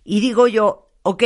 [0.04, 1.24] Y digo yo, ok,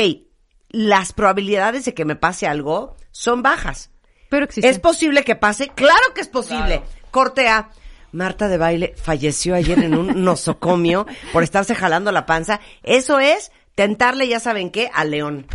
[0.69, 3.91] las probabilidades de que me pase algo son bajas.
[4.29, 4.71] pero existen.
[4.71, 5.67] ¿Es posible que pase?
[5.69, 6.81] Claro que es posible.
[7.12, 7.69] Corte A.
[8.13, 12.60] Marta de baile falleció ayer en un nosocomio por estarse jalando la panza.
[12.84, 15.45] Eso es tentarle, ya saben qué, al león.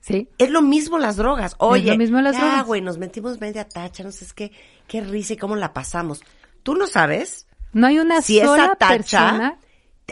[0.00, 0.28] sí.
[0.38, 1.54] Es lo mismo las drogas.
[1.58, 2.66] Oye, lo mismo las ya, drogas.
[2.66, 4.52] güey, nos metimos media tacha, no sé es qué,
[4.88, 6.22] qué risa y cómo la pasamos.
[6.64, 9.58] Tú no sabes No hay una si sola esa tacha persona.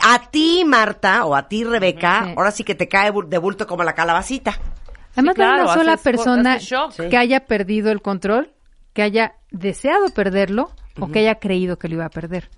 [0.03, 2.35] a ti, Marta, o a ti, Rebeca, Sí.
[2.37, 4.59] ahora sí que te cae de bulto como la calabacita.
[5.15, 8.53] Además, no hay claro, una sola haces- persona haces que haya perdido el control,
[8.93, 12.49] que haya deseado perderlo o que haya creído que lo iba a perder.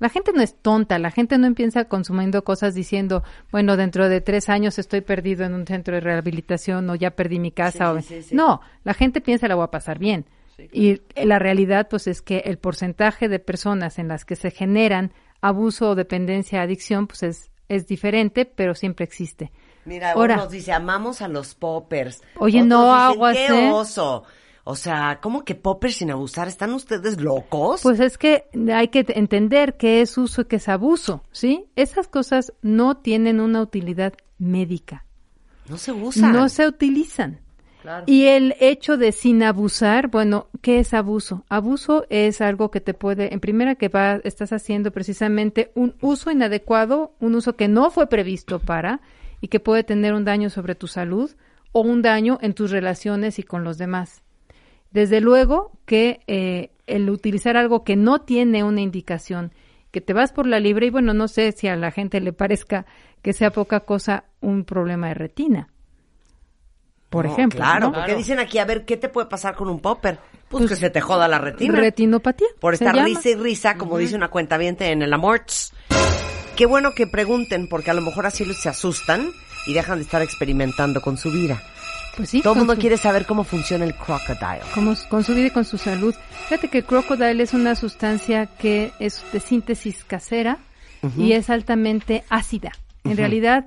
[0.00, 4.20] La gente no es tonta, la gente no empieza consumiendo cosas diciendo, bueno, dentro de
[4.20, 7.92] tres años estoy perdido en un centro de rehabilitación o ya perdí mi casa.
[7.92, 7.98] o...
[8.32, 10.26] No, la gente piensa la voy a pasar bien.
[10.72, 15.12] Y la realidad, pues, es que el porcentaje de personas en las que se generan
[15.40, 19.50] abuso o dependencia, adicción, pues es, es diferente, pero siempre existe.
[19.84, 22.20] Mira, Ahora- uno nos dice, amamos a los poppers.
[22.38, 23.70] Oye, Otros no, dicen, aguas, qué ¿eh?
[23.72, 24.24] oso.
[24.66, 26.48] O sea, ¿cómo que popper sin abusar?
[26.48, 27.82] ¿Están ustedes locos?
[27.82, 31.66] Pues es que hay que entender qué es uso y qué es abuso, ¿sí?
[31.76, 35.04] Esas cosas no tienen una utilidad médica.
[35.68, 36.32] No se usan.
[36.32, 37.40] No se utilizan.
[38.06, 41.44] Y el hecho de sin abusar, bueno, ¿qué es abuso?
[41.50, 46.30] Abuso es algo que te puede, en primera que va, estás haciendo precisamente un uso
[46.30, 49.02] inadecuado, un uso que no fue previsto para
[49.42, 51.30] y que puede tener un daño sobre tu salud
[51.72, 54.23] o un daño en tus relaciones y con los demás.
[54.94, 59.52] Desde luego que eh, el utilizar algo que no tiene una indicación,
[59.90, 62.32] que te vas por la libre y bueno, no sé si a la gente le
[62.32, 62.86] parezca
[63.20, 65.68] que sea poca cosa un problema de retina
[67.14, 67.60] por ejemplo.
[67.60, 70.18] Claro, porque dicen aquí, a ver, ¿qué te puede pasar con un popper?
[70.48, 71.78] Pues, pues que se te joda la retina.
[71.78, 72.48] Retinopatía.
[72.58, 75.72] Por estar risa y risa, como dice una cuenta en el Amorts.
[76.56, 79.30] Qué bueno que pregunten, porque a lo mejor así se asustan
[79.68, 81.62] y dejan de estar experimentando con su vida.
[82.16, 82.42] Pues sí.
[82.42, 84.62] Todo el mundo quiere saber cómo funciona el crocodile.
[84.74, 86.14] Como, con su vida y con su salud.
[86.48, 90.58] Fíjate que el crocodile es una sustancia que es de síntesis casera
[91.18, 92.72] y es altamente ácida.
[93.04, 93.66] En realidad,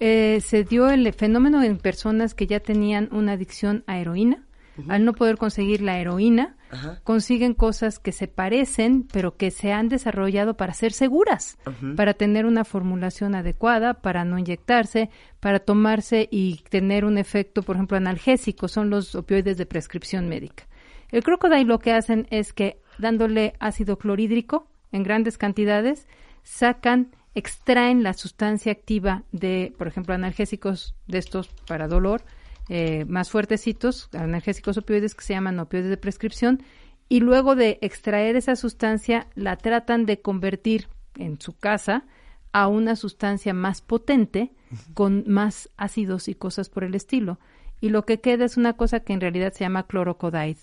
[0.00, 4.42] eh, se dio el fenómeno en personas que ya tenían una adicción a heroína.
[4.88, 6.56] Al no poder conseguir la heroína,
[7.02, 11.58] consiguen cosas que se parecen, pero que se han desarrollado para ser seguras,
[11.96, 15.10] para tener una formulación adecuada, para no inyectarse,
[15.40, 20.68] para tomarse y tener un efecto, por ejemplo, analgésico, son los opioides de prescripción médica.
[21.10, 26.06] El crocodile lo que hacen es que dándole ácido clorhídrico en grandes cantidades,
[26.42, 32.22] sacan extraen la sustancia activa de, por ejemplo, analgésicos de estos para dolor,
[32.68, 36.62] eh, más fuertecitos, analgésicos opioides que se llaman opioides de prescripción,
[37.08, 42.04] y luego de extraer esa sustancia la tratan de convertir en su casa
[42.52, 44.52] a una sustancia más potente,
[44.94, 47.38] con más ácidos y cosas por el estilo.
[47.80, 50.58] Y lo que queda es una cosa que en realidad se llama clorocodide.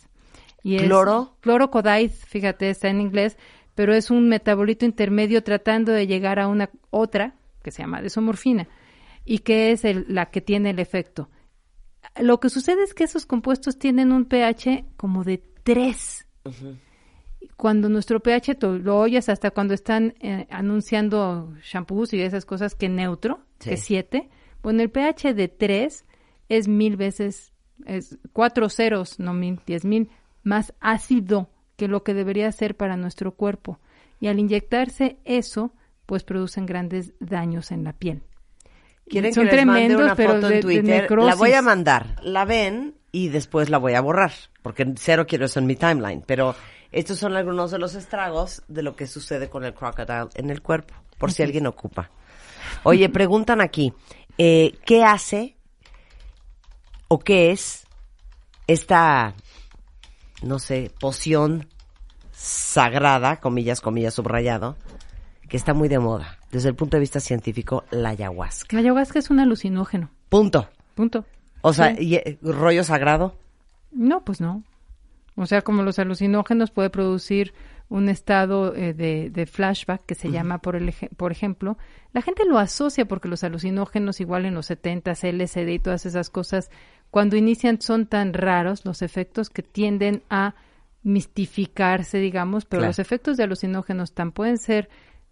[0.62, 1.36] Y ¿Cloro?
[1.42, 3.38] clorocodide, fíjate, está en inglés,
[3.76, 8.68] pero es un metabolito intermedio tratando de llegar a una otra que se llama desomorfina
[9.26, 11.30] y que es la que tiene el efecto.
[12.20, 16.28] Lo que sucede es que esos compuestos tienen un pH como de 3.
[17.58, 22.90] Cuando nuestro pH lo oyes hasta cuando están eh, anunciando shampoos y esas cosas que
[22.90, 24.30] neutro, que es 7.
[24.62, 26.06] Bueno, el pH de 3
[26.50, 27.54] es mil veces,
[27.86, 30.10] es cuatro ceros, no mil, diez mil,
[30.44, 33.80] más ácido que lo que debería ser para nuestro cuerpo.
[34.20, 35.74] Y al inyectarse eso,
[36.06, 38.24] pues producen grandes daños en la piel.
[39.08, 41.12] Quieren Son que les mande una foto en Twitter.
[41.12, 42.16] la voy a mandar.
[42.24, 46.24] La ven y después la voy a borrar, porque cero quiero eso en mi timeline.
[46.26, 46.56] Pero
[46.92, 50.62] estos son algunos de los estragos de lo que sucede con el crocodile en el
[50.62, 52.10] cuerpo, por si alguien ocupa.
[52.84, 53.94] Oye, preguntan aquí,
[54.38, 55.56] eh, ¿qué hace
[57.08, 57.86] o qué es
[58.68, 59.36] esta
[60.46, 61.68] no sé, poción
[62.32, 64.78] sagrada, comillas, comillas, subrayado,
[65.56, 66.38] que está muy de moda.
[66.52, 68.76] Desde el punto de vista científico, la ayahuasca.
[68.76, 70.10] La ayahuasca es un alucinógeno.
[70.28, 70.68] Punto.
[70.96, 71.24] Punto.
[71.62, 73.38] O sea, ¿y, eh, rollo sagrado?
[73.90, 74.64] No, pues no.
[75.38, 77.54] O sea, como los alucinógenos puede producir
[77.88, 81.78] un estado eh, de, flashback que se llama, por, el, por ejemplo,
[82.12, 86.30] la gente lo asocia porque los alucinógenos igual en los 70, LSD y todas esas
[86.30, 86.70] cosas
[87.12, 90.56] cuando inician son tan raros los efectos que tienden a
[91.04, 94.90] mistificarse, digamos, pero los efectos de alucinógenos tan pueden ser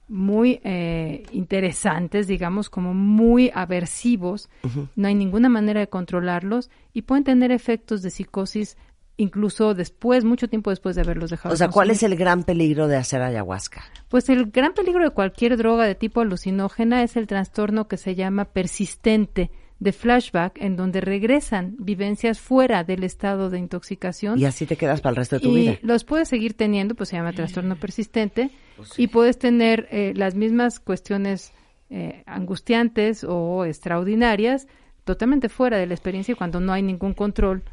[0.07, 4.49] muy eh, interesantes, digamos, como muy aversivos,
[4.95, 8.77] no hay ninguna manera de controlarlos y pueden tener efectos de psicosis
[9.17, 11.53] incluso después, mucho tiempo después de haberlos dejado.
[11.53, 13.83] O sea, ¿cuál es el gran peligro de hacer ayahuasca?
[14.09, 18.15] Pues el gran peligro de cualquier droga de tipo alucinógena es el trastorno que se
[18.15, 24.39] llama persistente de flashback en donde regresan vivencias fuera del estado de intoxicación.
[24.39, 25.79] Y así te quedas para el resto de tu y vida.
[25.81, 30.35] Los puedes seguir teniendo, pues se llama trastorno persistente, pues y puedes tener eh, las
[30.35, 31.51] mismas cuestiones
[31.89, 34.67] eh, angustiantes o extraordinarias
[35.03, 37.63] totalmente fuera de la experiencia cuando no hay ningún control.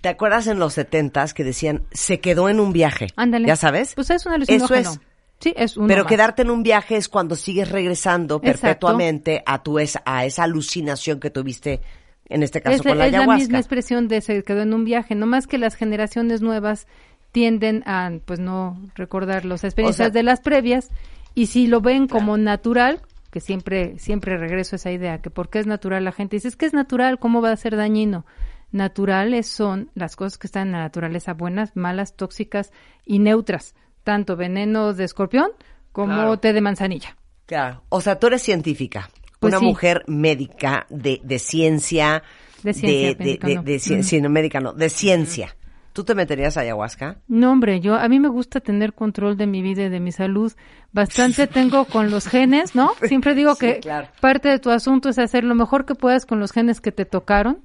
[0.00, 3.08] ¿Te acuerdas en los setentas que decían se quedó en un viaje?
[3.16, 3.48] Ándale.
[3.48, 3.94] ¿Ya sabes?
[3.94, 5.00] Pues es una Eso es.
[5.40, 10.02] Sí, es Pero quedarte en un viaje es cuando sigues regresando perpetuamente a tu esa,
[10.04, 11.80] a esa alucinación que tuviste
[12.28, 13.22] en este caso con la ayahuasca.
[13.22, 16.42] Es la misma expresión de se quedó en un viaje, no más que las generaciones
[16.42, 16.88] nuevas
[17.32, 20.88] tienden a pues no recordar las experiencias de las previas
[21.34, 25.58] y si lo ven como natural, que siempre siempre regreso a esa idea que porque
[25.58, 28.24] es natural la gente dice, es que es natural, ¿cómo va a ser dañino?
[28.70, 32.72] Naturales son las cosas que están en la naturaleza buenas, malas, tóxicas
[33.04, 33.74] y neutras
[34.08, 35.50] tanto veneno de escorpión
[35.92, 37.14] como té de manzanilla.
[37.44, 37.82] Claro.
[37.90, 42.22] O sea, tú eres científica, pues una mujer médica de, de ciencia.
[42.62, 43.78] De ciencia, de, de,
[44.18, 45.54] de, médica no, de ciencia.
[45.98, 47.16] ¿Tú te meterías ayahuasca?
[47.26, 50.12] No, hombre, yo a mí me gusta tener control de mi vida y de mi
[50.12, 50.52] salud.
[50.92, 52.92] Bastante tengo con los genes, ¿no?
[53.02, 53.80] Siempre digo que
[54.20, 57.04] parte de tu asunto es hacer lo mejor que puedas con los genes que te
[57.04, 57.64] tocaron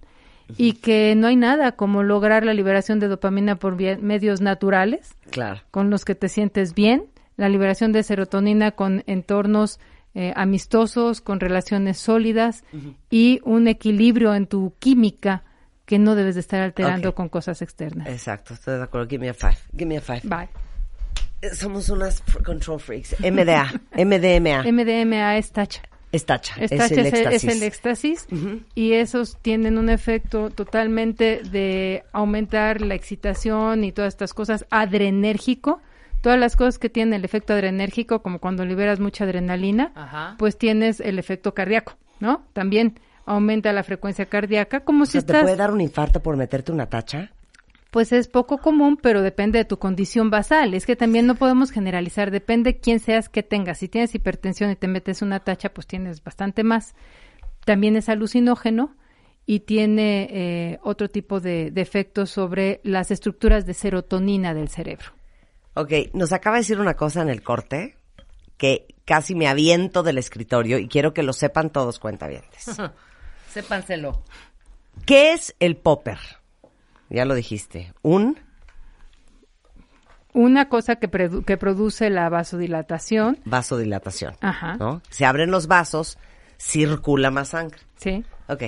[0.58, 5.62] y que no hay nada como lograr la liberación de dopamina por medios naturales, claro.
[5.70, 7.06] con los que te sientes bien,
[7.38, 9.80] la liberación de serotonina con entornos
[10.16, 12.64] eh, amistosos, con relaciones sólidas
[13.12, 15.44] y un equilibrio en tu química
[15.86, 18.08] que no debes de estar alterando con cosas externas.
[18.08, 19.08] Exacto, estoy de acuerdo.
[19.08, 19.58] Give me a five.
[19.72, 20.22] Give me a five.
[20.24, 20.50] Bye.
[21.42, 23.16] Eh, somos unas control freaks.
[23.20, 24.64] MDA, MDMA.
[24.64, 25.82] MDMA es tacha.
[26.14, 26.72] Es tacha, es,
[27.44, 28.28] el éxtasis.
[28.76, 35.82] y esos tienen un efecto totalmente de aumentar la excitación y todas estas cosas adrenérgico.
[36.22, 41.00] Todas las cosas que tienen el efecto adrenérgico, como cuando liberas mucha adrenalina, pues tienes
[41.00, 42.46] el efecto cardíaco, ¿no?
[42.54, 46.88] También aumenta la frecuencia cardíaca, como si ¿Te puede dar un infarto por meterte una
[46.88, 47.32] tacha?
[47.92, 50.74] Pues es poco común, pero depende de tu condición basal.
[50.74, 53.78] Es que también no podemos generalizar, depende quién seas, qué tengas.
[53.78, 56.96] Si tienes hipertensión y te metes una tacha, pues tienes bastante más.
[57.66, 58.96] También es alucinógeno
[59.46, 65.12] y tiene eh, otro tipo de, de efectos sobre las estructuras de serotonina del cerebro.
[65.76, 67.96] Ok, nos acaba de decir una cosa en el corte
[68.58, 72.68] que casi me aviento del escritorio y quiero que lo sepan todos cuentavientes.
[73.54, 74.24] Sépanselo.
[75.06, 76.18] ¿Qué es el popper?
[77.10, 77.94] Ya lo dijiste.
[78.02, 78.40] Un.
[80.34, 81.08] Una cosa que,
[81.46, 83.38] que produce la vasodilatación.
[83.46, 84.36] Vasodilatación.
[84.42, 84.78] Ajá.
[84.78, 85.04] ¿no?
[85.12, 86.18] Se abren los vasos,
[86.58, 87.78] circula más sangre.
[87.98, 88.26] Sí.
[88.48, 88.64] Ok.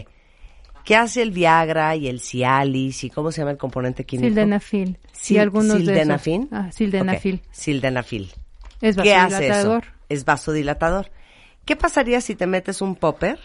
[0.83, 4.27] ¿Qué hace el Viagra y el Cialis y cómo se llama el componente químico?
[4.27, 4.99] Sildenafil.
[5.11, 6.47] Sí, algunos sildenafil.
[6.51, 7.41] Ah, sildenafil.
[7.49, 8.31] Sildenafil.
[8.81, 9.39] Es vasodilatador.
[9.39, 9.81] ¿Qué hace eso?
[10.09, 11.11] Es vasodilatador.
[11.65, 13.39] ¿Qué pasaría si te metes un popper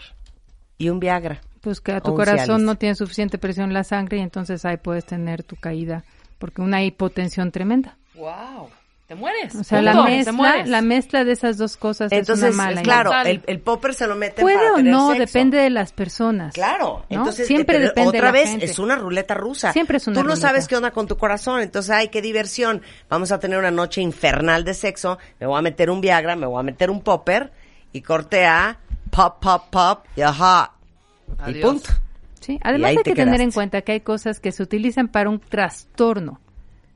[0.81, 1.41] y un Viagra?
[1.61, 4.77] Pues que a tu corazón no tiene suficiente presión en la sangre y entonces ahí
[4.77, 6.03] puedes tener tu caída,
[6.39, 7.97] porque una hipotensión tremenda.
[8.15, 8.69] ¡Wow!
[9.05, 9.53] Te mueres.
[9.55, 12.81] O sea, la mezcla, la mezcla de esas dos cosas entonces, es una mala.
[12.81, 16.53] Claro, el, el, popper se lo mete Puede para o no, depende de las personas.
[16.53, 18.65] Claro, entonces siempre depende otra de vez gente.
[18.65, 19.73] es una ruleta rusa.
[19.73, 22.81] Siempre es una Tú no sabes qué onda con tu corazón, entonces ay, qué diversión.
[23.09, 25.19] Vamos a tener una noche infernal de sexo.
[25.39, 27.51] Me voy a meter un Viagra, me voy a meter un popper
[27.91, 28.79] y corte a
[29.11, 30.73] pop pop pop y ajá.
[31.47, 31.89] Y punto.
[32.39, 35.39] Sí, además hay que tener en cuenta que hay cosas que se utilizan para un
[35.39, 36.39] trastorno,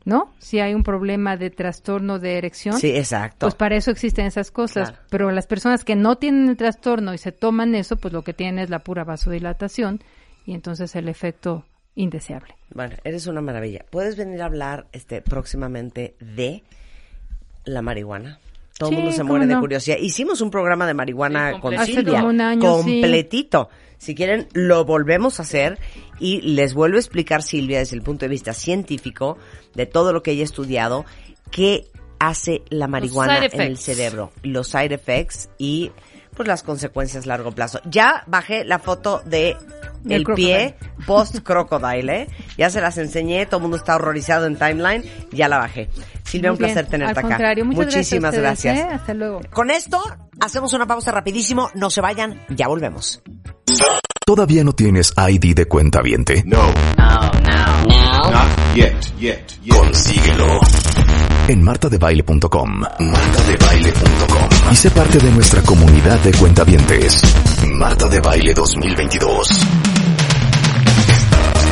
[0.03, 0.34] ¿no?
[0.39, 2.80] Si hay un problema de trastorno de erección.
[2.80, 3.45] Sí, exacto.
[3.45, 4.93] Pues para eso existen esas cosas.
[5.09, 8.34] Pero las personas que no tienen el trastorno y se toman eso, pues lo que
[8.34, 10.01] tienen es la pura vasodilatación
[10.45, 11.63] y entonces el efecto
[11.93, 12.55] indeseable.
[12.74, 13.86] Bueno, eres una maravilla.
[13.89, 16.63] ¿Puedes venir a hablar este próximamente de
[17.66, 18.39] la marihuana?
[18.78, 19.97] Todo el mundo se muere de curiosidad.
[19.99, 22.21] Hicimos un programa de marihuana con Silvia,
[22.59, 23.69] completito.
[23.97, 25.80] Si quieren, lo volvemos a hacer
[26.19, 29.38] y les vuelvo a explicar, Silvia, desde el punto de vista científico,
[29.73, 31.05] de todo lo que ella ha estudiado,
[31.51, 31.88] qué
[32.19, 35.91] hace la marihuana en el cerebro, los side effects y
[36.36, 37.80] pues las consecuencias a largo plazo.
[37.86, 39.55] Ya bajé la foto de
[40.09, 40.75] el pie
[41.07, 42.27] post crocodile, ¿eh?
[42.57, 45.89] ya se las enseñé, todo el mundo está horrorizado en timeline, ya la bajé.
[46.23, 47.27] Silvia, un placer tenerte Al acá.
[47.35, 48.75] Contrario, Muchísimas gracias.
[48.75, 48.93] gracias.
[48.93, 48.95] ¿eh?
[48.95, 49.41] Hasta luego.
[49.51, 50.01] Con esto
[50.39, 53.21] hacemos una pausa rapidísimo, no se vayan, ya volvemos.
[54.25, 56.43] ¿Todavía no tienes ID de cuenta viente?
[56.45, 56.73] No.
[56.97, 58.31] No, no, no.
[58.31, 59.77] Not yet, yet, yet.
[59.77, 60.59] Consíguelo
[61.47, 62.79] en martadebaile.com.
[62.99, 64.71] Martadebaile.com.
[64.71, 67.21] Y sé parte de nuestra comunidad de cuentavientes.
[67.67, 69.47] Marta de Baile 2022.